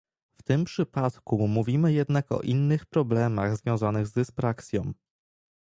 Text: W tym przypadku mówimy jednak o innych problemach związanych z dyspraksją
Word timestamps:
W 0.37 0.43
tym 0.43 0.63
przypadku 0.63 1.47
mówimy 1.47 1.93
jednak 1.93 2.31
o 2.31 2.39
innych 2.41 2.85
problemach 2.85 3.57
związanych 3.57 4.07
z 4.07 4.11
dyspraksją 4.11 4.93